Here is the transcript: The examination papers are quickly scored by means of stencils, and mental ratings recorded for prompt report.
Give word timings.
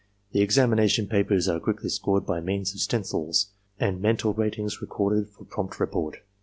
The 0.31 0.41
examination 0.41 1.05
papers 1.05 1.47
are 1.47 1.59
quickly 1.59 1.89
scored 1.89 2.25
by 2.25 2.41
means 2.41 2.73
of 2.73 2.79
stencils, 2.79 3.51
and 3.79 4.01
mental 4.01 4.33
ratings 4.33 4.81
recorded 4.81 5.29
for 5.29 5.43
prompt 5.45 5.79
report. 5.79 6.21